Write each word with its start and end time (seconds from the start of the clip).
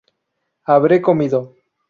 habré 0.63 0.99
comido 0.99 1.53